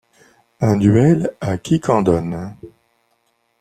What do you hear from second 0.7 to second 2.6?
duel à Quiquendone!